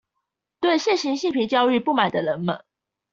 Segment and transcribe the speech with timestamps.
[0.61, 2.65] 對現行性平教育不滿的人們